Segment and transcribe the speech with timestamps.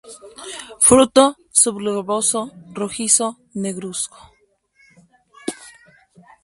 [0.87, 1.25] Fruto
[1.61, 2.41] subgloboso,
[2.79, 3.27] rojizo
[3.61, 4.29] negruzco.